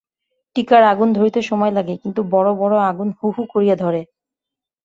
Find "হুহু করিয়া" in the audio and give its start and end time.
3.19-3.75